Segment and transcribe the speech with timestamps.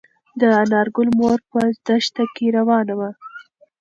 [0.39, 3.09] د انارګل مور په دښته کې روانه وه.